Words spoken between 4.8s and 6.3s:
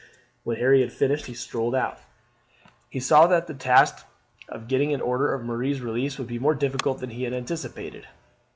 an order for Marie's release would